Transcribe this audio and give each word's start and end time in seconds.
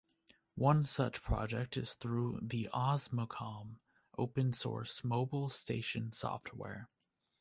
One 0.55 0.83
such 0.83 1.21
project 1.21 1.77
is 1.77 1.93
through 1.93 2.39
the 2.41 2.67
Osmocom 2.73 3.77
open 4.17 4.51
source 4.51 5.03
mobile 5.03 5.49
station 5.49 6.11
software. 6.11 6.89